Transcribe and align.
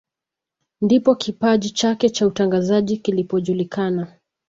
Ndipo 0.81 1.15
kipaji 1.15 1.69
chake 1.69 2.09
cha 2.09 2.27
utangazaji 2.27 2.97
kilipojulikana 2.97 4.07